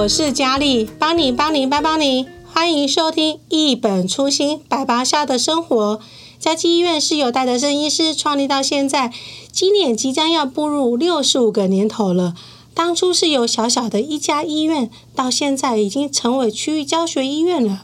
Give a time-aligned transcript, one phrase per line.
[0.00, 6.00] 我是佳丽，帮你帮你帮帮你，欢迎收听一本初心百八下的生活。
[6.38, 9.12] 嘉基医院是由戴德生医师创立到现在，
[9.52, 12.34] 今年即将要步入六十五个年头了。
[12.72, 17.82] 当初是由小小的一家医院，到现在已经成为区域教学医院了。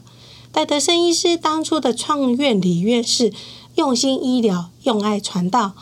[0.51, 3.31] 戴德生医师当初的创院理念是
[3.75, 5.73] 用心医疗，用爱传道，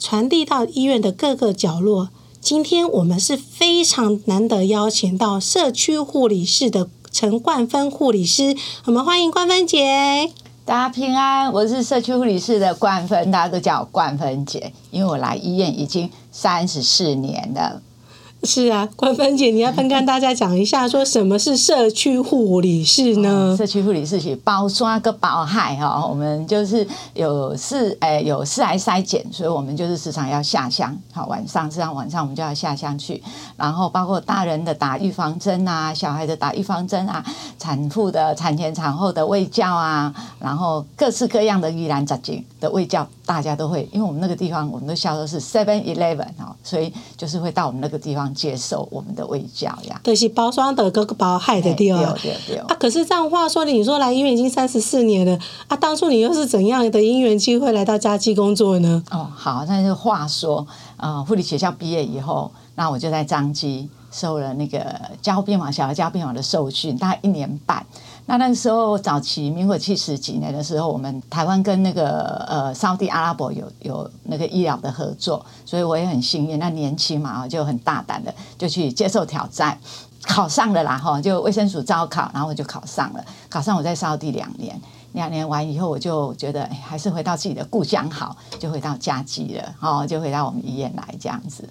[0.00, 2.08] 传递到医院的各个角落。
[2.46, 10.30] 今天我们是非常难得邀请到社区护理室的陈冠芬护理师，我们欢迎冠芬姐。
[10.64, 17.82] 大家平安，我是社区护理室的冠芬，大家都叫我冠芬姐，因为我来医院已经三十四年了。
[18.42, 23.52] 是啊，关芬姐，你要不跟大家讲一下，说什么是社区护理室呢？
[23.52, 33.20] 哦、社区护理室是包刷个包害 哈，我们就是有四诶、欸、有四来筛检，所以我们就是时常要下乡，好晚上这样晚上我们就要下乡去，
[33.56, 37.24] 然后包括大人的打预防针啊，小孩的打预防针啊，
[37.58, 48.25] 产妇的产前产后的喂教啊，然后各式各样的疑难杂症的喂教，大家都会，因为我们那个地方我们都叫做是 Seven Eleven 哈，所以就是会到我们那个地方。
[48.34, 52.02] 接受我们的卫教呀，对，是包装的各个包害的地方。
[52.14, 52.56] 对对对。
[52.58, 55.38] 啊，可是这样话说，你说来医院已经三十四年了
[55.68, 59.02] 啊，当初你又是怎样的因缘机会来到家基工作呢？
[59.10, 60.66] 哦，好，那就话说，
[60.96, 64.84] 呃，护理学校毕业以后，那我就在张基受了那个
[65.20, 67.84] 加护病房、小儿加护病房的受训，大概一年半。
[68.28, 76.58] 那那个时候早期民国七十几年的时候，我们台湾跟那个呃沙地阿拉伯有有那个医疗的合作，所以我也很幸运。
[76.58, 79.78] 那年轻嘛，就很大胆的就去接受挑战，
[80.22, 83.24] 考上了啦哈，就卫生署招考，然后我就考上了。
[83.48, 84.76] 考上我在沙地两年，
[85.12, 91.68] 两年完以后，我就觉得哎，还是回到自己的故乡好，就回到家基了，哦，就回到我们医院来这样子。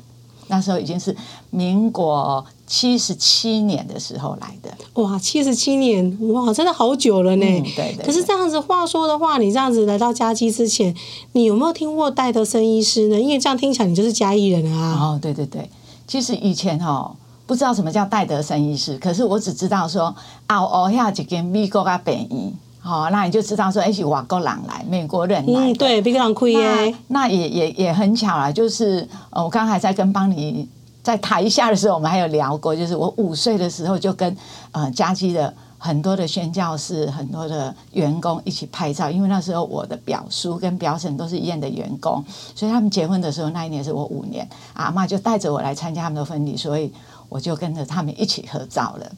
[0.48, 1.16] 那时候已经是
[1.50, 4.70] 民国七十七年的时候来的，
[5.02, 7.45] 哇，七十七年，哇，真的好久了呢。
[7.45, 8.06] 嗯、对，对对。
[8.06, 10.95] 可是这样子话说的话，你这样子来到嘉基之前，
[11.34, 13.20] 你有没有听过戴德生医师呢？
[13.20, 14.94] 因为这样听起来你就是嘉义人啊。
[15.00, 15.70] 哦，对对对。
[16.08, 17.16] 其实以前哦，
[17.48, 20.16] 不知道什么叫戴德生医师，可是我只知道说，
[20.48, 22.54] 啊哦，要一间美国的病院。
[22.86, 25.72] 好，那你就知道说，哎，是外国人来，美国人来。
[25.72, 26.96] 嗯，对，比较亏耶。
[27.08, 30.70] 那也也也很巧啦，就是呃，我刚才在跟邦尼
[31.02, 34.38] 在台下的时候，我们还有聊过，就是我五岁的时候就跟
[34.72, 42.23] 呃嘉基的很多的宣教士、很多的员工一起拍照，因为那时候我的表叔跟表婶都是医院的员工，
[42.54, 46.94] 所以他们结婚的时候那一年是我五年，阿嬷就带着我来参加他们的婚礼，所以
[47.30, 49.12] 我就跟着他们一起合照了。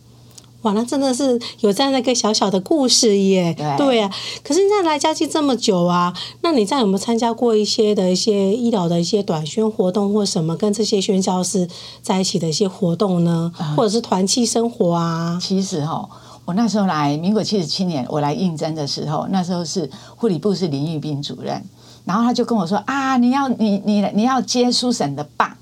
[0.63, 3.53] 哇，那真的是有这样的一个小小的故事耶。
[3.55, 4.11] 对，对啊，
[4.43, 11.69] 可是你在来嘉基这么久啊，那你在有没有参加过一些的一些医疗的一些短宣活动或什么，跟这些宣教师
[12.01, 13.51] 在一起的一些活动呢？
[13.59, 15.37] 嗯、或者是团契生活啊？
[15.39, 16.09] 其实哈，
[16.45, 21.63] 我那时候来民国七十七年，我来应征的时候，那时候是护理部是林玉斌主任，
[22.03, 25.55] 然后他就跟我说啊，你要你你你要接苏婶的棒。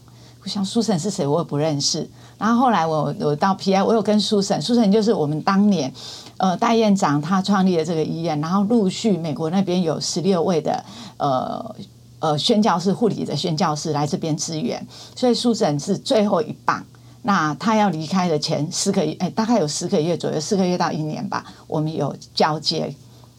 [0.46, 2.08] 我想苏神是谁，我也不认识。
[2.38, 5.92] 然后后来我我到 PI，我有跟苏神，苏神就是我们当年
[6.38, 10.86] 呃戴院长他创立的这个医院，然后陆续美国那边有十六位的
[11.18, 11.76] 呃
[12.20, 14.86] 呃宣教士护理的宣教士来这边支援，
[15.16, 16.86] 所以苏神是最后一棒。
[17.24, 22.94] 那他要离开的前十个月，哎，大概有十个月左右，四个月到一年吧，我们有交接。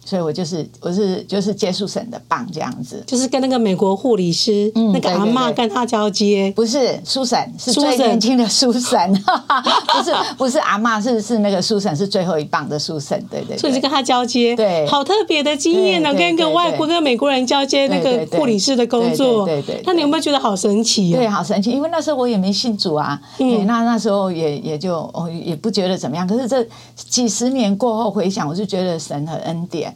[0.07, 9.13] 所以我就是我是就是接苏婶的棒这样子，就是跟那个美国护理师、嗯、那个阿嬷跟他交接，不是苏婶是最年轻的苏婶，
[9.93, 21.17] 不是不是阿嬷是是那个苏婶是最后一棒的苏婶，对对，对，所以就跟他交接，对，好特别的经验呢，跟一个外国跟美国人交接那个护理师的工作，对对，那你有没有觉得好神奇、啊？
[21.17, 29.96] 对，好神奇，因为那时候我也没信主啊，嗯，那那时候也也就哦也不觉得怎么样，可是这几十年过后回想，我就觉得神很恩典。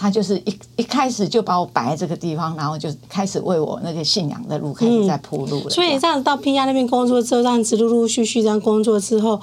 [0.00, 5.68] 他就是一一开始就把我摆在这个地方，然后就开始为我那个信仰的路开始在铺路了。
[5.68, 9.38] 所以这样子到 PR 那边工作之后，这样子陆陆续续这样工作之后，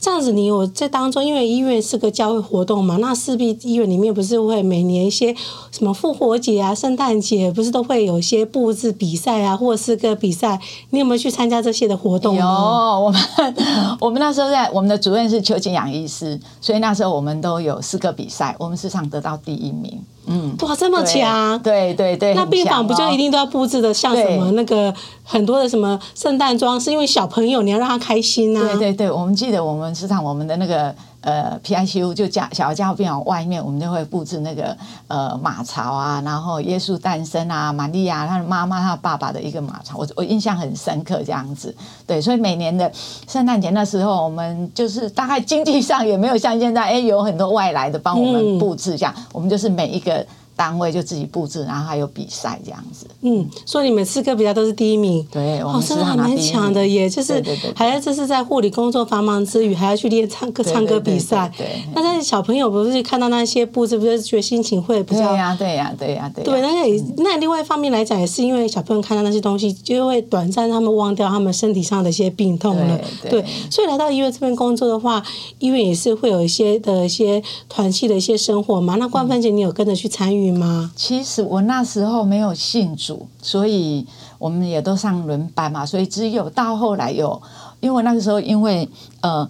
[0.00, 5.32] 这样子你我在当中，因为医院是个教会活动嘛，那势必医院里面不是会每年一些
[5.70, 10.60] 什么复活节啊、圣诞节，不是都会有一些布置比赛啊，或是个比赛？
[10.90, 12.34] 你有没有去参加这些的活动？
[12.34, 13.20] 有，我们
[14.00, 19.99] 我们那时候在我们的主任是邱景阳医师，所以那时候我们都有四个比赛，我们时常得到第一名。
[20.26, 21.58] 嗯，哇，这么强！
[21.60, 24.94] 对对对，那病房不就一定都要布置的像什么那个
[25.24, 26.92] 很多的什么圣诞装是？
[26.92, 28.68] 因为小朋友你要让他开心呐、啊。
[28.74, 34.76] 对对对，我们记得我们时常我们的那个呃，PICU 就家小儿加护病房外面，我们就会布置那个
[35.08, 41.74] 呃马槽啊，然后耶稣诞生啊，玛利亚他的妈妈他爸爸的一个马槽，我我印象很深刻这样子。
[42.06, 42.90] 对，所以每年的
[43.28, 50.26] 圣诞节那时候，我们就是大概经济上也没有像现在，哎，有很多外来的帮我们布置这样，嗯、我们就是每一个。
[50.60, 53.06] 单位就自己布置，然后还有比赛这样子。
[53.22, 55.26] 嗯，所以你们四个比赛都是第一名。
[55.32, 57.42] 对，我们真的还蛮强的耶，就是
[57.74, 61.50] 还要这是在护理工作繁忙之余，还要去练唱歌、唱歌比赛。
[61.56, 65.28] 对，那但是小朋友不是看到那些布置，不是觉得心情会比较？
[65.28, 66.44] 对呀，对呀，对呀，对。
[66.44, 73.00] 对，那也那另外一方面来讲，也是因为小朋友看到那些东西，就会短暂他们忘掉他们身体上的一些病痛了。
[73.30, 75.22] 对，所以来到医院这边工作的话，
[75.58, 78.96] 医院也是会有一些的一些团契的一些生活嘛。
[78.96, 80.92] 那冠芬姐，你有跟着去参与吗？
[80.96, 84.06] 其实我那时候没有信主，所以
[84.38, 87.40] 我们也都上轮班嘛，所以只有到后来有，
[87.80, 88.88] 因为那个时候因为
[89.20, 89.48] 呃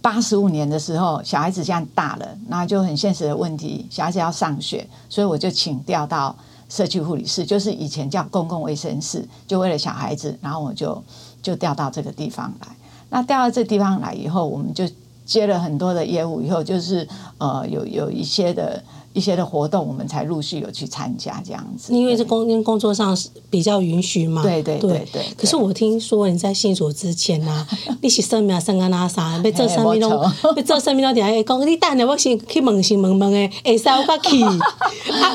[0.00, 6.34] 八十五年的时候小孩子这样大了，那就很现实的问题，小孩子要上学，所以我就请调到
[6.68, 11.02] 社区护理室，就是以前叫公共卫生室，就为了小孩子，然后我就
[11.42, 12.68] 就调到这个地方来。
[13.08, 14.84] 那调到这地方来以后，我们就
[15.26, 17.06] 接了很多的业务，以后就是
[17.38, 18.82] 呃有有一些的。
[19.16, 21.90] 一些的活动，我们才陆续有去参加这样子。
[21.90, 24.42] 因为这工工作上是比较允许嘛。
[24.42, 27.66] 对对对对，可是我听说你在信主之前呐、啊，
[28.02, 34.42] 你是生命生个那啥，被做生命都被做生命都点下讲，你等下我先去问先问问诶，会使我去。
[34.44, 35.32] 啊，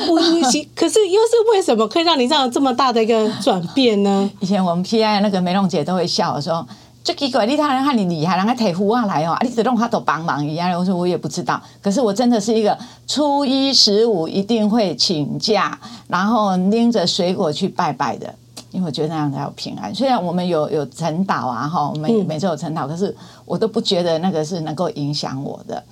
[0.76, 4.30] 可是又是为什么可以让你这样这么大的一个转变呢？
[4.38, 6.64] 以前我们 PI 那个梅龙姐都会笑说。
[7.04, 10.70] 就奇怪，你他人看你厉害，人家提壶啊来哦，啊，你只弄他都帮忙一样。
[10.78, 12.78] 我说我也不知道，可是我真的是一个
[13.08, 15.76] 初一十五一定会请假，
[16.06, 18.32] 然后拎着水果去拜拜的，
[18.70, 19.92] 因为我觉得那样才有平安。
[19.92, 23.12] 虽然我们有有晨祷啊，哈，我们每周有晨祷，可是
[23.44, 25.82] 我都不觉得那个是能够影响我的。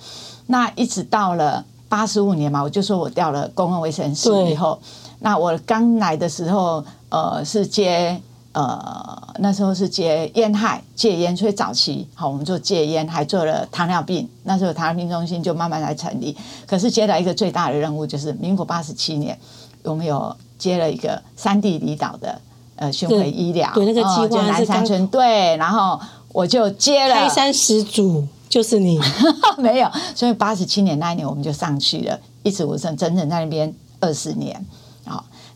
[0.47, 4.79] 那一直到了八十五年嘛，我就说我调了公共卫生室以后，
[5.19, 8.21] 那我刚来的时候，呃，是接。
[8.53, 14.27] 呃，那时候是接烟害戒烟，所以早期好，我们就戒烟，还做了糖尿病。
[14.43, 16.35] 那时候糖尿病中心就慢慢来成立。
[16.67, 19.37] 可是接到一个最大的任务，就是民国八十七年，
[19.83, 22.41] 我们有接了一个三地离岛的
[22.75, 25.97] 呃巡回医疗，对，那个计划、哦、南山村对，然后
[26.33, 27.15] 我就接了。
[27.15, 28.99] 开山始祖就是你，
[29.59, 34.65] 没有，所以八十七年那一年我们就上去了，一直我整整整在那边二十年。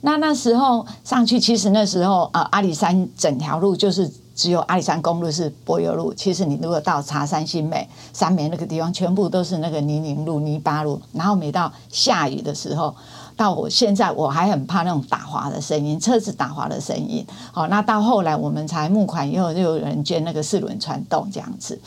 [0.01, 6.13] 那那时候上去，其实那时候呃，阿里山整条路就是只有阿里山公路是柏油路。
[6.13, 11.01] 其实你如果到茶山、新美、三美那个地方，全部都是那个泥泞路、泥巴路。
[11.13, 12.93] 然后每到下雨的时候，
[13.35, 17.25] 到我现在我还很怕那种打滑的声音，车子打滑的声音。
[17.51, 21.79] 好，那到后来我们才募款以后，就有人捐那个四轮传动这样子。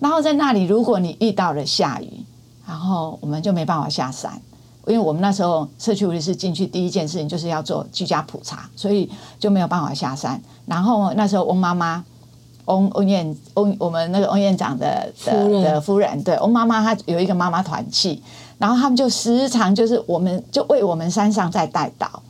[0.00, 2.24] 然后在那里，如果你遇到了下雨，
[2.66, 4.38] 然后我们就没办法下山。
[4.86, 10.40] 因为我们那时候社区护理师进去第一件事情就是要做居家普查，所以就没有办法下山。
[10.66, 12.04] 然后那时候翁妈妈，
[12.66, 18.22] 翁翁院翁我们那个翁院长的的的夫人，对翁妈妈她有一个妈妈团契，
[18.58, 22.22] 然后他们就时常就是我们就为我们山上在带导，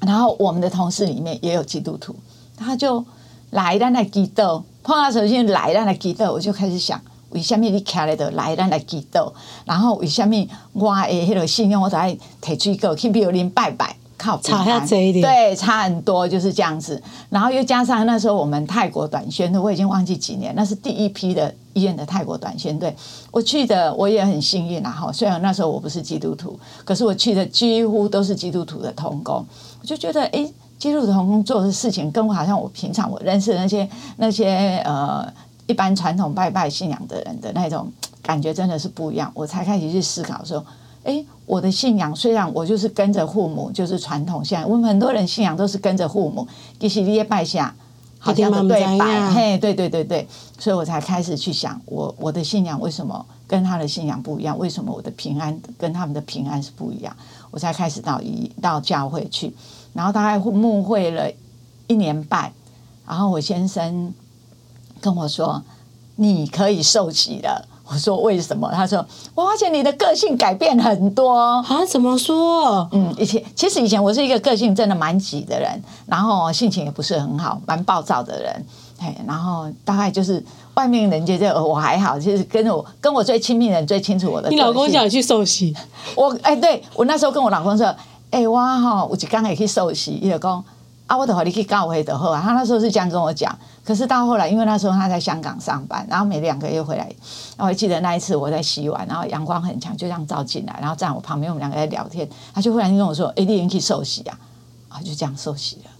[0.00, 2.14] 然后我们的同事里面也有基督徒，
[2.56, 3.02] 他就
[3.50, 7.00] 来让那祈祷，碰到首先来让那祈祷，我就开始想。
[7.34, 9.30] 为什么你徛在这来咱来祈祷？
[9.66, 10.34] 然后为什么
[10.72, 13.94] 我的迄个信仰我才提水果去庙里拜拜？
[14.16, 17.02] 靠，差下这一点，对，差很多，就是这样子。
[17.28, 22.94] 然后又加上那时候我们泰国短宣队，我已经忘记几年，那是第一批的医院的泰国短宣队。
[23.32, 29.44] 我去的我也很幸运啊，哈，虽然那时候我不是基督徒，可是我去的几乎都是基督徒的同工，
[29.82, 30.48] 我就觉得，哎，
[30.78, 35.26] 基督徒同工做的事情，跟我好像我平常我认识的那些那些呃。
[35.66, 37.90] 一般传统拜拜信仰的人的那种
[38.22, 40.64] 感觉真的是不一样，我才开始去思考说，
[41.04, 46.46] 哎，我的信仰虽然我就是跟着父母，就是传统信仰，我们很多人信仰都是跟着父母，
[46.78, 47.74] 其实你也拜下，
[48.18, 50.28] 好像都对拜，嘿，对对对对，
[50.58, 54.58] 所以我才开始去想，我我的信仰为什么跟他的信仰不一样？
[54.58, 57.16] 为什么我的平安跟他们的平安是不一样？
[57.50, 59.54] 我才开始到一到教会去，
[59.94, 61.30] 然后大概牧会了
[61.86, 62.52] 一年半，
[63.06, 64.12] 然后我先生。
[65.04, 65.62] 跟我说，
[66.16, 67.68] 你可以受洗了。
[67.86, 68.70] 我说为什么？
[68.72, 71.62] 他说我发现你的个性改变很多啊。
[71.86, 72.88] 怎么说？
[72.92, 78.66] 嗯，以前其实以前我是一个个性真的蛮急的人，然后性情也不是很好，蛮暴躁的人。
[78.98, 80.42] 嘿，然后大概就是
[80.72, 84.48] 外面人觉得我还好，就是跟我跟我最亲密的人最清楚我的。
[84.48, 85.76] 你老公想去受洗？
[86.16, 87.94] 我哎，对我那时候跟我老公说，
[88.30, 90.64] 哎，我哈，我就刚才去受洗，伊就讲。
[91.06, 92.40] 啊，我的话你可以告回的后啊。
[92.42, 97.10] 他那时候是这样跟我讲，可是到后来，因为那时候他在香港上班，然后每两个月回来。
[97.58, 104.38] 我还记得那一次我在洗碗，然后阳光很强，就这样照进来，然后站我旁边，我们两个在聊天，他就忽然跟我说：“哎，你可以受洗啊！”
[104.88, 105.90] 啊，就这样受洗了。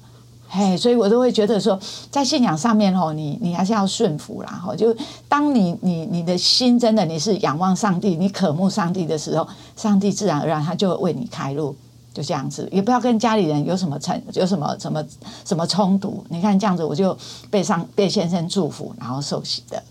[0.48, 1.76] 嘿，所以我都会觉得说，
[2.12, 4.62] 在信仰上面吼，你你还是要顺服啦。
[4.64, 4.94] 吼，就
[5.28, 9.46] 当你你你的心真的你是仰望上帝，你渴慕上帝的时候，
[9.76, 11.74] 上帝自然而然他就会为你开路。
[12.14, 15.04] 就这样子，也不要跟家里人有什么成，有什么什么
[15.44, 16.24] 什么冲突。
[16.30, 17.14] 你看这样子，我就
[17.50, 19.82] 被上被先生祝福，然后受洗的。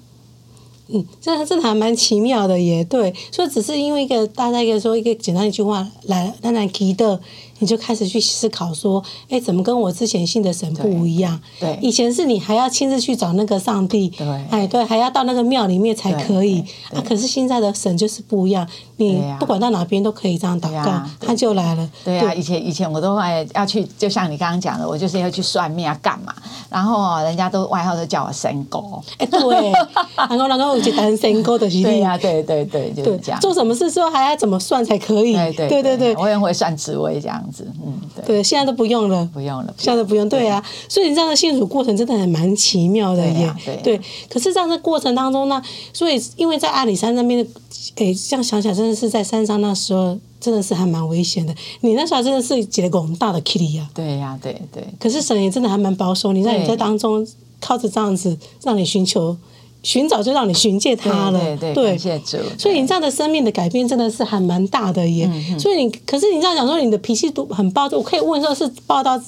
[0.87, 3.13] 嗯，这这还蛮奇妙的，也对。
[3.31, 7.19] 所以只是因为一个大家一个说一个简单一句话来让人记得。
[7.63, 11.39] 你就开始去思考说，哎，怎么跟我之前信的神不一样？
[11.61, 16.59] 对，以前是你还要亲自去找那个上帝，对，哎，对，还要到那个庙里面才可以。
[16.93, 18.67] 啊，可是现在的神就是不一样，
[18.97, 21.89] 你不管到哪边都可以这样祷告，他就来了。
[22.03, 26.35] 对啊，以前以前我都会要去，就像你刚刚讲的，我就是要去算命啊，干嘛？
[26.69, 28.81] 然后人家都外号都叫我神哥。
[29.17, 29.71] 哎，对，
[30.17, 33.39] 然后然后我就当神哥的，对呀，对对对，就是这样。
[33.39, 35.33] 做什么事之后还要怎么算才可以？
[35.33, 37.41] 对对对对，我也会算紫微这样。
[37.61, 45.61] 嗯，对，对，现在都不用了，不用了，现在都不用，对啊，所以你这样的信主过程真的还蛮奇妙的耶，对，可是，这样的过程当中呢，
[45.93, 47.49] 所以因为在阿里山那边的，
[47.95, 51.53] 哎，这样想起来真的是在山上那时候，真的是还蛮危险的。
[51.81, 54.83] 你那时候真的是结果很大的 Kitty 啊，对呀，对对。
[54.99, 57.25] 可是神也真的还蛮保守你，让你在当中
[57.59, 59.37] 靠着这样子让你寻求。
[59.83, 62.37] 寻找就让你寻见他了，对，对，感谢主。
[62.57, 65.29] 所以你这样的生命的改变真的是还蛮大的耶。
[65.31, 69.21] 嗯、所以你，可是你这样讲说你的脾气都很暴躁，我可以问说是暴到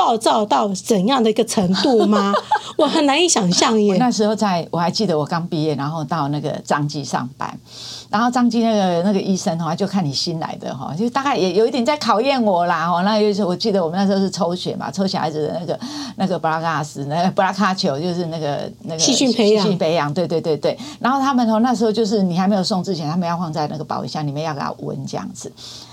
[0.00, 2.32] 暴躁到怎样的一个程度吗？
[2.78, 3.98] 我很难以想象耶。
[3.98, 7.54] 那时候在我还记得我刚毕业，然后到那个彰基上班。
[8.08, 13.02] 然后彰基那个那个医生的话，就看你新来的哈，就大概也有一点在考验我啦哈。
[13.02, 15.78] 那就是我记得我们那时候是抽血嘛，抽小孩子的那个
[16.16, 20.76] 那个布拉卡斯，那个布拉卡球，就是那个那个细菌培养，细菌培养，对对对对。
[20.98, 25.52] 然后他们哦那时候就是你还没有送之前，他们要放在那个保温箱里面要给他闻这样子。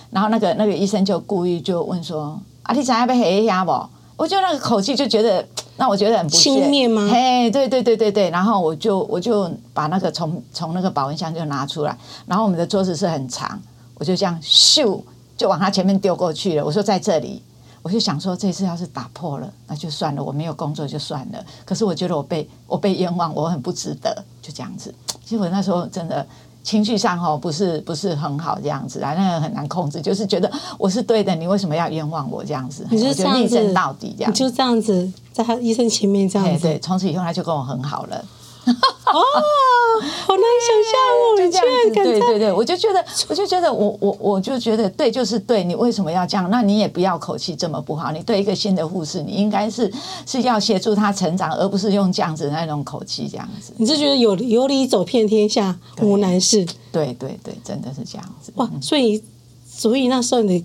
[0.09, 3.71] 然后那个那个医生就故意就问说：“啊，你想要被黑压不？”
[4.17, 5.47] 我就那个口气就觉得。
[5.79, 7.07] 那我觉得很不轻蔑吗？
[7.07, 11.95] 嘿，对对对对对，然后我就我就把那个从从那个保温箱就拿出来，
[12.25, 13.61] 然后我们的桌子是很长，
[13.93, 14.99] 我就这样咻
[15.37, 16.65] 就往他前面丢过去了。
[16.65, 17.43] 我说在这里，
[17.83, 21.45] 我就想说这次要是打破了，那就算了，我没有工作就算了。
[21.63, 24.91] 可是我觉得我被我被冤枉，我很不值得，就这样子。
[25.23, 26.25] 结果那时候真的。
[26.67, 32.85] 情绪上哦，不是不是很好这样子啊，那个很难控制，就是觉得我是对的，你为什么要冤枉我这样子？
[32.91, 38.21] 你就这样子到底这样，你就这样子在他医生前面这样子，对，从此以后他就跟我很好了。
[38.67, 39.21] 哦，
[40.25, 41.39] 好难想象哦！
[41.39, 46.49] 你这样对对对，我就觉得，我就觉得我，我我我就觉得对就是对，你为什么要这样？
[46.49, 48.11] 那你也不要口气这么不好。
[48.11, 49.91] 你对一个新的护士，你应该是
[50.25, 53.73] 是要协助他成长，而不是用这样子的那种口气这样子。
[53.77, 56.65] 你是觉得有有理走遍天下无难事？
[56.91, 58.51] 对对对，真的是这样子。
[58.55, 59.23] 哇，所以
[59.65, 60.63] 所以那时候你。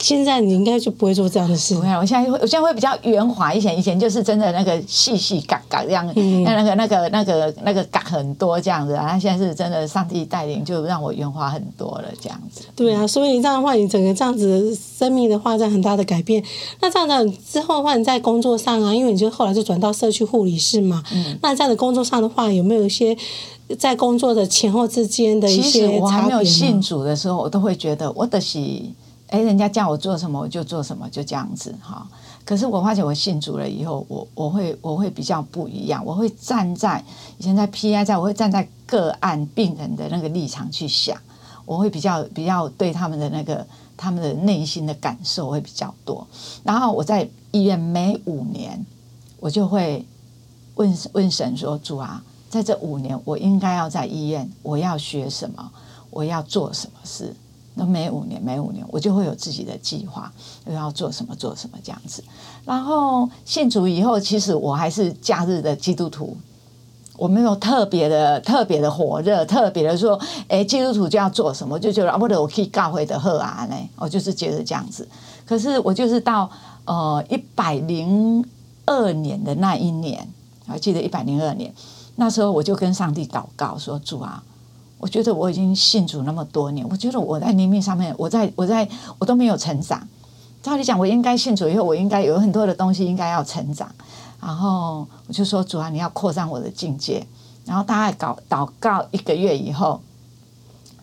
[0.00, 1.74] 现在你应该就不会做这样的事。
[1.74, 3.52] 不会，我现在会，我现在会比较圆滑。
[3.52, 8.94] 一些以前就是真的那个细细嘎嘎这样，那、嗯、那个那个那个那个嘎很多这样子。
[8.94, 12.62] 啊，现在是真的，上帝带领就让我圆滑很多了，这样子。
[12.74, 16.42] 对啊，所以这样的话，你整个这样子生命的话，在很大的改变。
[16.80, 21.02] 那这样的之后的话，你在工作上啊，因为你就后来就转到社区护理室嘛。
[21.12, 21.38] 嗯。
[21.42, 23.14] 那这样的工作上的话，有没有一些
[23.78, 25.46] 在工作的前后之间的？
[25.46, 28.58] 其实我还没有信主的时候，我都会觉得我的是。
[29.30, 32.06] 哎，人家叫我做什么我就做什么，就这样子哈。
[32.44, 37.02] 可是我发现我信主了以后，我我会我会比较不一样，我会站在
[37.38, 41.16] 以前在 PI 在，我会站在个案病人的那个立场去想，
[41.64, 43.64] 我会比较比较对他们的那个
[43.96, 46.26] 他们的内心的感受会比较多。
[46.64, 48.84] 然后我在医院每五年，
[49.38, 50.04] 我就会
[50.74, 55.70] 问问神说：“主啊，在这五年，我应该要在医院，我要学什么？
[56.10, 57.32] 我要做什么事？”
[57.84, 60.32] 每五年，每五年，我就会有自己的计划，
[60.66, 62.22] 又要做什么，做什么这样子。
[62.64, 66.36] 然后信主以后，其实我还是假日的基督徒，
[67.16, 75.08] 我没有特别的、特别的火热，特别的说，哎，基督徒就要做什么，我就觉得啊，不得我可以教会的喝啊呢，我就是觉得这样子。
[75.46, 76.50] 可是我就是到
[76.84, 78.44] 呃一百零
[78.86, 80.28] 二年的那一年，
[80.66, 81.72] 我还记得一百零二年，
[82.16, 84.42] 那时候我就跟上帝祷告说：“主啊。”
[85.00, 88.88] 我觉得我已经信主那么多年，我觉得我在灵命上面，我在我在
[89.18, 90.06] 我都没有成长。
[90.62, 93.90] 照理讲，我应该信主以后，我应该有很多的东西应该要成长。
[94.40, 97.26] 然后我就说：“主啊，你要扩张我的境界。”
[97.64, 100.00] 然后大概搞祷告一个月以后，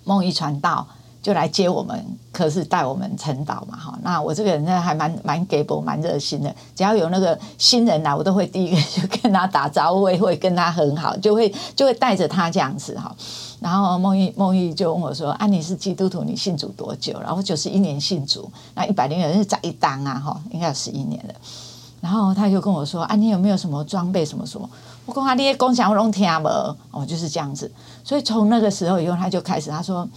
[0.03, 0.87] 梦一传到。
[1.27, 3.99] 就来接我们，可是带我们晨祷嘛哈。
[4.01, 6.55] 那我这个人呢，还蛮蛮给博，蛮热心的。
[6.73, 13.13] 只要有那个新人来，我都会第一个就跟他打招呼，会跟他很好，就会就会带着他这样子哈。
[13.59, 21.33] 然后孟玉孟玉就问我说：“啊，你是基督徒，你信主多久？”然后九十一年信主，那一百零二是在一单啊哈，应该有十一年了。
[21.99, 24.69] 然后他就跟我说：“啊，你有没有什么装备什么什么？”
[25.05, 26.47] 我讲啊，你些共享我都听不，
[26.91, 27.69] 哦，就是这样子。
[28.01, 30.07] 所以从那个时候以后，他就开始他说。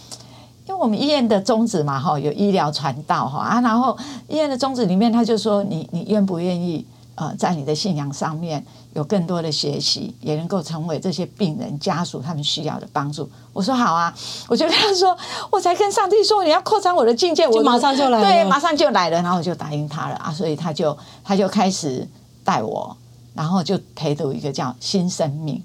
[0.81, 3.95] 我们医院的宗旨嘛，哈，有医疗传道，哈啊，然后
[4.27, 6.83] 医院的宗旨里面，他就说你你愿不愿意，
[7.13, 13.29] 呃，在你的信仰上面有更多的学习，也能够成为这些病人家属他们需要的帮助。
[13.53, 14.11] 我说好啊，
[14.47, 15.15] 我就跟他说，
[15.51, 22.07] 我才跟上帝说你要扩张我的境界，我马上就来了，对，马上就来了，然后我就答应他了啊，所以他就他就开始
[22.43, 22.97] 带我，
[23.35, 25.61] 然后就陪读一个叫新生命。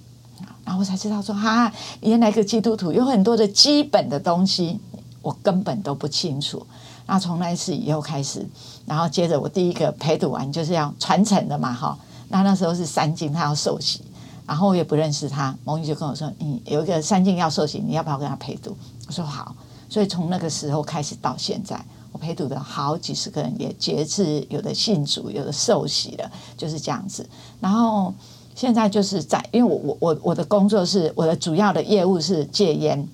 [0.67, 4.81] 然后我才知道说，哈，原来个基督徒有很多的基本的东西，
[5.27, 6.65] 我根本都不清楚。
[7.05, 8.49] 那从那次以后开始，
[8.87, 11.99] 然后接着我第一个陪读完就是要传承的嘛，哈。
[12.29, 14.03] 那那时候是三金，他要受洗，
[14.47, 18.77] 然后我也不认识他，蒙玉就跟我说，你有一个三金要受洗，你要不要跟他陪读？
[19.09, 19.57] 我说好。
[19.89, 27.29] 所以从那个时候开始到现在，我陪读的好几十个人也节制，有的信主，有的受洗了，就是这样子。
[27.61, 28.15] 然后。
[28.57, 33.07] 现在就是在，因为我我我我的工作是我的主要的业务是戒烟，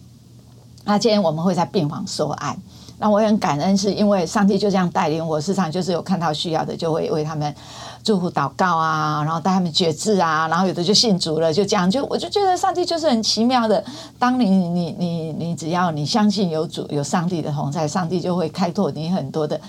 [0.85, 2.57] 那今天我们会在病房收案，
[2.99, 7.55] 那我也很感恩，是因为上帝就这样带领我，时常就是有看到需要的，就会为他们
[8.03, 13.85] 祝福祷告啊，然后带他们觉知啊，然后有的就信主了，就这样，就我就觉得上帝就是很奇妙的，
[14.19, 19.61] 当你你你你只要你相信有主有上帝的同在，上帝就会开拓你很多的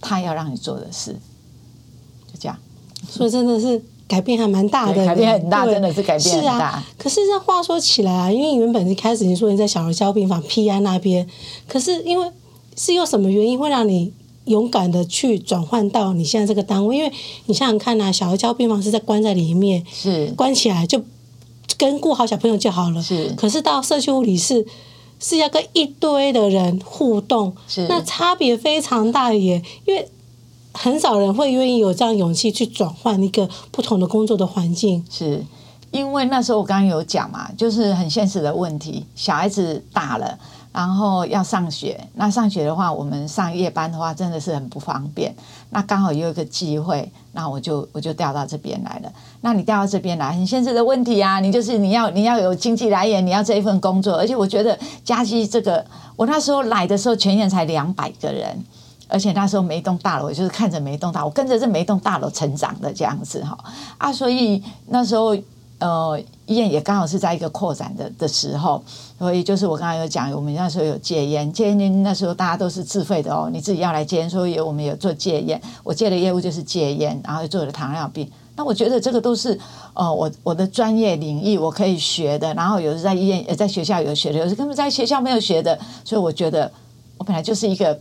[0.00, 1.12] 他要让你做的事，
[2.32, 2.56] 就这样，
[3.08, 3.82] 所以真的是。
[4.10, 6.50] 改变还蛮大的，改变很大，真的是改变很大。
[6.50, 11.24] 是啊，可是这话说起来啊，因为原本一开始你说你在小儿交病房 PI 那边，
[11.68, 12.28] 可是因为
[12.76, 14.12] 是有什么原因会让你
[14.46, 16.96] 勇敢的去转换到你现在这个单位？
[16.96, 17.12] 因为
[17.46, 21.00] 你想想看啊，小儿交病房是在关在里面，是关起来就
[21.78, 23.00] 跟顾好小朋友就好了。
[23.00, 24.66] 是，可是到社区护理室
[25.20, 30.08] 是要跟一堆的人互动，是那差别非常大耶，因为。
[30.82, 35.44] 很少人会愿意有这样勇气去转换一个不同的工作的环境，是
[35.90, 40.38] 因为那时候我刚刚有讲嘛，就是很现实的问题，小孩子大了，
[40.72, 45.34] 然后要上学，那上学的话，我们上夜班的话真的是很不方便。
[45.68, 49.12] 那刚好有一个机会，那我就我就调到这边来了。
[49.42, 55.84] 那你调到这边来，很现实的问题啊，你就是你要你要有经济来源，你要这一份工作，而且我觉得加基这个，
[56.16, 58.64] 我那时候来的时候全院才两百个人。
[59.10, 63.58] 而且那时候每一栋大楼，我就是看着每一栋大楼，跟着这每一栋大楼成长的这样子哈
[63.98, 65.36] 啊，所以那时候
[65.78, 68.82] 呃医院也刚好是在一个扩展的的时候，
[69.18, 79.58] 所以就是我刚刚有讲，我们那时候有戒烟，戒烟那时候大家都是自费的哦，你自己要来戒烟，所以我们有做戒烟，我接的业务就是戒烟，然后做了糖尿病，那我觉得这个都是
[79.94, 86.70] 呃我我的专业领域我可以学的，然后有时在医院呃在学校有学的，有时根本在学校没有学的，所以我觉得
[87.18, 87.98] 我本来就是一个。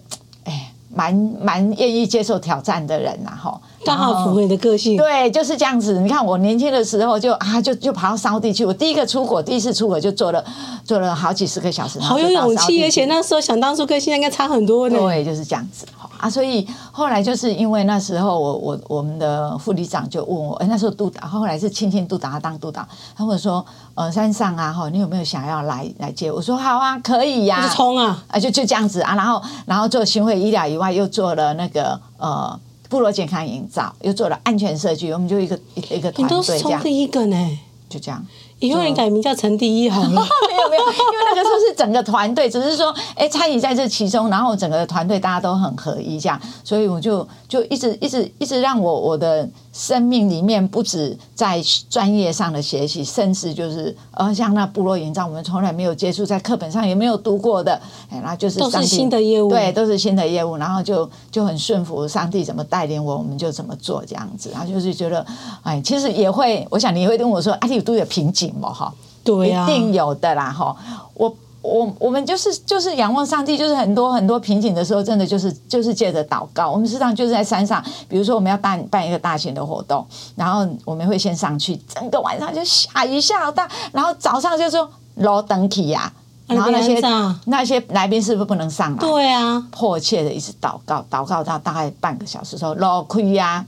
[1.00, 4.98] 蛮蛮愿意接受挑战的人呐，哈，刚好符合你的个性。
[4.98, 6.00] 对，就是这样子。
[6.00, 8.66] 你看我年轻的时候就啊，就就跑到沙地去。
[8.66, 10.44] 我第一个出国，第一次出国就坐了
[10.84, 12.84] 坐了好几十个小时，好有勇气。
[12.84, 15.00] 而且那时候想当初跟现在应该差很多呢。
[15.00, 15.86] 对，就是这样子。
[16.18, 23.66] 啊，所以后来就是因为那时候我我我们的副理长就问我，哎，那时候督导，后来是亲亲督导他当督导，他问我说，
[23.96, 26.30] 呃，山上啊，哈，你有没有想要来来接？
[26.30, 38.26] 我说好啊，可以呀，就冲啊，啊，就就这样子啊，然后然后做巡回医疗以外，又做了那个呃部落健康营造，又做了安全设计，我们就一个一个团队这样，你都是冲第一个呢，就这样。
[38.60, 40.10] 以后你改名叫陈第一好了。
[40.12, 49.48] 没有没有，因为那个时候是整个团队，只是说哎参与在这其中，然后整个团队大家都很合一这样，所以我就就一直一直一直让我我的
[49.80, 57.80] 生命里面不止在专业上的学习，甚至就是呃像那部落营造，我们从来没有接触，在课本上也没有读过的，
[58.12, 65.26] 哎，那就是都是新的业务，对，都是新的业务，然后就就很顺服上帝怎么带领我，我们就怎么做这样子，然后就是觉得
[65.64, 68.74] 哎，其实也会，我想你会跟我说，啊，你都有瓶颈嘛。
[68.74, 70.76] 哈，对呀，一定有的啦哈。
[71.14, 76.70] 我我我们就是就是仰望上帝，就是很多很多瓶颈的时候，真的就是就是借着祷告。
[76.72, 86.12] 我们实际上就是在山上，比如说我们要办办一个大型的活动，然后我们会先上去，整个晚上就下雨下好大，然后早上就说罗登起呀，
[86.48, 87.02] 然后那些
[87.46, 88.98] 那些来宾是不是不能上来？
[89.00, 93.66] 对啊，迫切的一直祷告，祷告到大概半个小时之后，罗亏呀。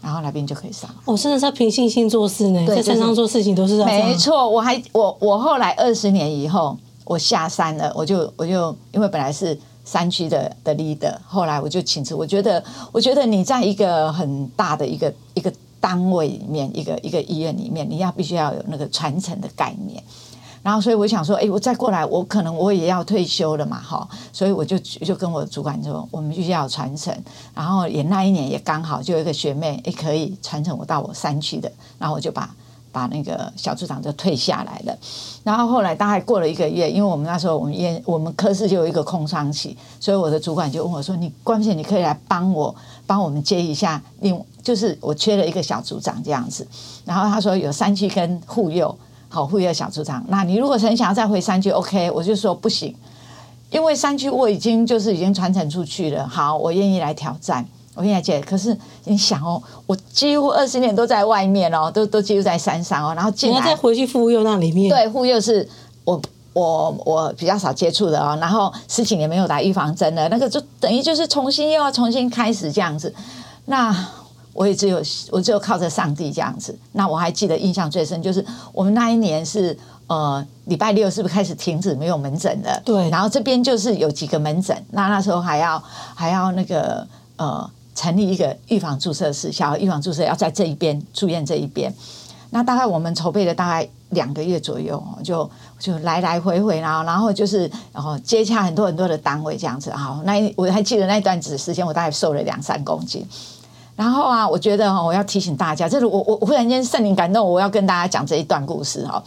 [0.00, 0.90] 然后来宾就可以上。
[1.04, 4.08] 我真的是要凭信心做事呢，在山上做事情都是这样。
[4.08, 6.76] 没错，我还我我后来二十年以后，
[7.12, 12.14] 我下山了，我就我就因为本来是山区的的 leader，后来我就请辞。
[12.14, 20.02] 我觉得，我觉得你在一个很大的一个一个单位里面，一个一个医院里面，你要必须要有那个传承的概念。
[20.62, 24.08] 然后，所以我想说，哎，我再过来，我可能我也要退休了嘛，哈。
[24.32, 27.14] 所以我就就跟我主管说，我们就要传承。
[27.54, 31.70] 然后也那一年也刚好就有一个学妹，也可以传承我到我山区的。
[31.98, 32.48] 然后我就把。
[32.92, 34.96] 把那个小组长就退下来了，
[35.42, 42.72] 然后后来大概过了一个月，因为我们那时候我们院我们科室就有一个空窗期，所以我的主管就问我说：“你关不你可以来帮我
[43.06, 46.66] 帮我们接一下，另就是我缺了一个小组长这样子。”
[47.04, 48.94] 然后他说有山区跟护佑，
[49.28, 52.94] 好护佑小组长，那你如果很想要再回山区，OK，我就说不行，
[53.70, 57.66] 因为山区我已经就是已经传承出去了，好，我愿意来挑战。
[57.94, 58.74] 我跟你讲，可是
[59.04, 65.68] 你想哦，我几乎二十年都在外面哦，都都几乎在山上哦，然后进来再回去妇幼那里面，对，妇幼是
[66.04, 66.18] 我
[66.54, 73.14] 我我比较少接触的哦，然后十几年没有打预防针了，那个就等于就是重新又要重新开始这样子。
[73.66, 73.94] 那
[74.54, 76.74] 我也只有我只有靠着上帝这样子。
[76.92, 79.76] 那我还记得印象最深就是我们那一年是
[80.06, 82.80] 呃礼拜六是不是开始停止没有门诊的？
[82.86, 85.78] 对，然后这边就是有几个门诊，那那时候还要
[86.14, 87.70] 还要那个呃。
[87.94, 91.92] 成立一个预防注射室，小儿预防注射要在这一边住院这一边。
[92.50, 99.90] 那大概我们筹备了大概两个月左右，就就来来回回，然后然后就是然后接洽很多很多的单位这样子。
[99.90, 103.26] 好，那我还记得那段子时间，我大概瘦了两三公斤。
[103.96, 109.22] 然后啊，我觉得我要提醒大家，这是我我忽然间圣灵感动，我要跟大家讲这一段故事哈。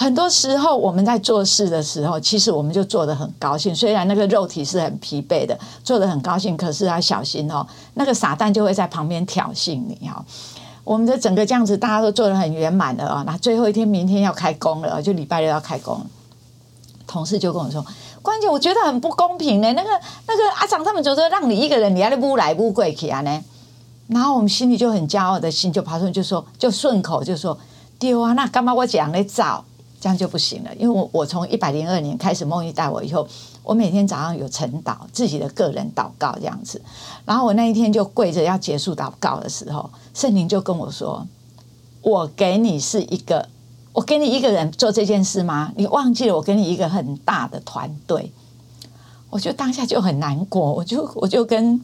[0.00, 3.76] 很多时候我们在做事的时候，其实我们就做得很高兴。
[3.76, 7.66] 虽然那个肉体是很疲惫的，做得很高兴，可是要小心哦。
[7.92, 10.24] 那个撒旦就会在旁边挑衅你哦。
[10.84, 13.22] 我们的整个这样子，大家都做得很圆满的啊。
[13.26, 16.00] 那最后一天，明天要开工了，就礼拜六要开工。
[17.06, 17.84] 同事就跟我说
[18.22, 19.70] ：“关键我觉得很不公平呢。
[19.74, 19.90] 那个
[20.26, 23.44] 那个阿长他们就说让你一个人，你还得乌来乌贵去啊呢。”
[24.08, 27.58] 然后我们心里就很骄傲的心就爬出来，就说就顺口就说
[28.00, 29.62] ：“丢啊，那干嘛我讲的早？”
[30.00, 33.28] 这样就不行了，因为我我从一百零二年开始梦一带我以后，
[33.62, 36.80] 我每天早上有晨祷，自己的个人祷告这样子，
[37.26, 41.26] 然后我那一天就跪着要结束祷告的时候，圣灵就跟我说
[42.00, 43.46] ：“我给你是一个，
[43.92, 45.70] 我给你一个人做这件事吗？
[45.76, 48.32] 你忘记了我给你一个很大的团队。”
[49.28, 51.78] 我就当下就很难过，我就我就跟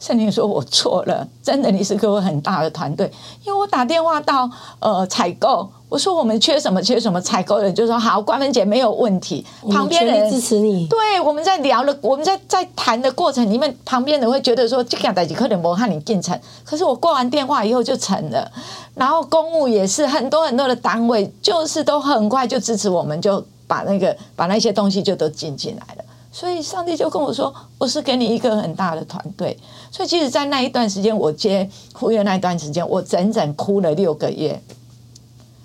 [0.00, 3.10] 圣灵说：“我错了，真的，你是给我很大的团队，
[3.44, 9.46] 因为我打电话到呃采购。”我说我们缺什么缺什么采购人就说好，关文姐没有问题。
[9.70, 10.88] 旁边人支持你。
[10.88, 16.36] 对，我们在聊了，我们在在谈的过程里面，旁边人会觉得说这样代志可能没和你进城。
[16.64, 18.50] 可是我挂完电话以后就成了。
[18.96, 26.04] 然后公务也是很多很多的单位，就是都很快就支持我们，就把那个把那些东西就都进进来了。
[26.32, 29.56] 所以上帝就跟我说，我是给你一个很大的团队。
[29.92, 34.60] 所以其实，在那一段时间，我接护院那一段时间，我整整哭了六个月。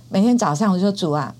[0.09, 1.33] 每天早上我就说主啊，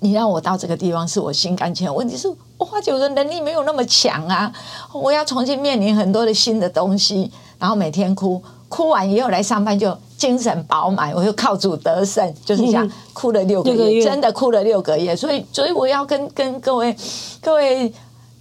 [0.00, 1.94] 你让我到这个地方是我心甘情愿。
[1.94, 4.52] 问题是我花酒的能力没有那么强啊，
[4.92, 15.16] 我要重新面临很多的新的东西，然后每天哭，哭完以后来上班就精神饱满，我就靠主得胜，就是这样哭了六个月，六个月真的哭了六个月。
[15.16, 16.96] 所以，所以我要跟跟各位
[17.42, 17.92] 各位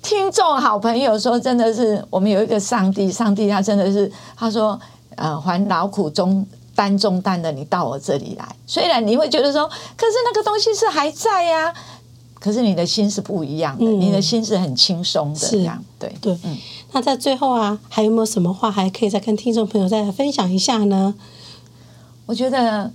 [0.04, 4.80] 听众好朋友说，真的是我们有一个上帝，上帝他真的是他说，
[5.16, 6.46] 呃，还劳苦中。
[6.76, 11.76] 担重担的，你到我这里来，虽然你会觉得说，可是那个东西是还在呀、啊，
[12.40, 16.38] 可是你的心是不一样的，嗯、你的心是很轻松的，这样对对。
[16.44, 16.58] 嗯，
[16.92, 21.14] 那在最后啊，还有没有什么话还可以再跟听众朋友再分享一下呢？
[22.26, 22.92] 我觉得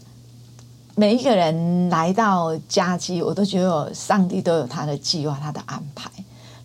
[0.97, 6.11] 每一个人来到家基，我都觉得上帝都有他的计划，他的安排。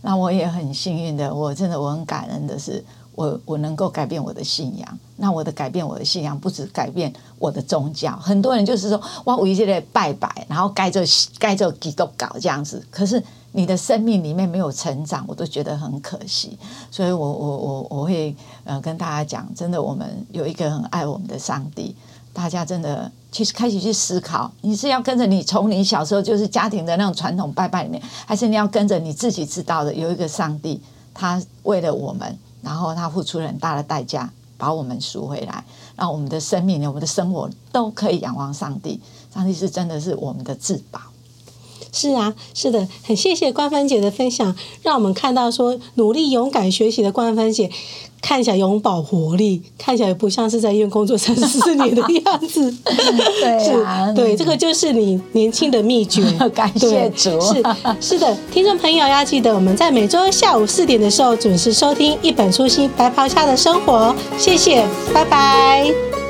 [0.02, 2.84] 那我也很幸运的，我真的我很感恩的是。
[3.16, 8.16] 我我能够改变我的信仰，那我的改变我的信仰不止改变我的宗教。
[8.18, 11.02] 很多人就是说，哇，我一直在拜拜，然后该做
[11.38, 12.84] 该做基督教这样子。
[12.90, 13.22] 可是
[13.52, 16.58] 你的生命里面没有成长，我都觉得很可惜。
[16.90, 21.96] 所以我我我我会呃跟大家讲，真的，我们有一个很爱我们的上帝。
[22.34, 30.82] 大家真的其实开始去思考，你是要跟着你从你小时候就是家庭的那种传统拜拜里面，还是你要跟着你自己知道的有一个上帝，
[31.14, 32.36] 他为了我们。
[32.64, 35.64] 然后他付出了很大的代价，把我们赎回来，
[35.96, 39.00] 让我们的生命、我们的生活都可以仰望上帝。
[39.34, 41.00] 上帝是真的是我们的至宝。
[41.92, 47.70] 是啊，是的，很谢谢冠芬姐的分享，让我们看到说努力勇敢学习的冠芬姐，
[48.26, 52.74] 看起来永葆活力，看起来不像是在医院工作三十四年的样子。
[52.86, 56.24] 对对，这个就是你年轻的秘诀。
[56.56, 57.40] 感谢主。
[57.42, 57.62] 是
[58.16, 64.16] 是的，听众朋友要记得，我们在每周下午四点的时候准时收听《一本初心白袍下的生活》。
[64.42, 66.23] 谢谢，拜拜。